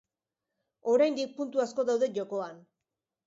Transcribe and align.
Oraindik 0.93 1.35
puntu 1.41 1.61
asko 1.65 1.85
daude 1.91 2.09
jokoan. 2.17 2.57